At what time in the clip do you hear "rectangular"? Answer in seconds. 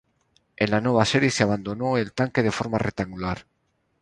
2.79-3.45